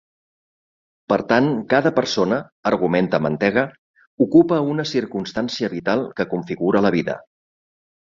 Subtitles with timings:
[1.11, 3.65] Per tant, cada persona, argumenta Mantega,
[4.27, 7.19] ocupa una circumstància vital que configura la vida.